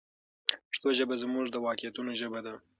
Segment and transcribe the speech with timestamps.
[0.69, 2.53] پښتو ژبه زموږ د واقعیتونو ژبه ده.